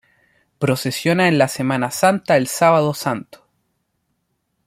Procesiona 0.57 1.27
en 1.27 1.37
la 1.37 1.47
Semana 1.47 1.91
Santa 1.91 2.35
el 2.35 2.47
Sábado 2.47 2.95
Santo. 2.95 3.47